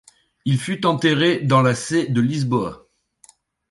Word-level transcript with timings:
Il 0.45 0.57
fut 0.59 0.83
enterré 0.87 1.41
dans 1.41 1.61
la 1.61 1.75
Sé 1.75 2.07
de 2.07 2.21
Lisboa. 2.21 2.87